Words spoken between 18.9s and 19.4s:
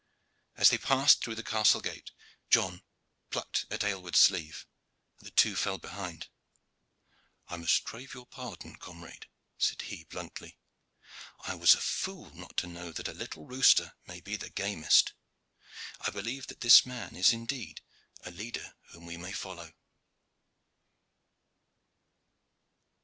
whom we may